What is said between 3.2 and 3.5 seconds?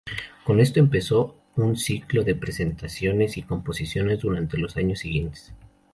y